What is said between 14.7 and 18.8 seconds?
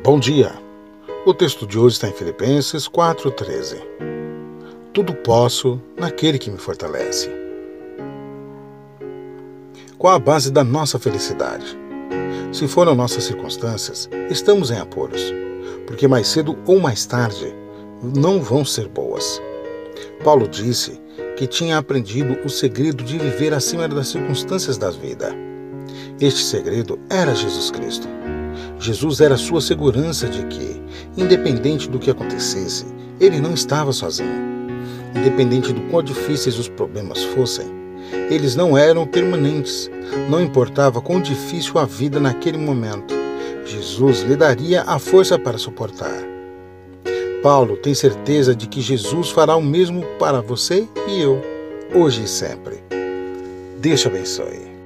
em apuros, porque mais cedo ou mais tarde não vão